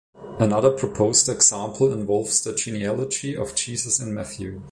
[0.39, 4.59] Another proposed example involves the genealogy of Jesus in Matthew.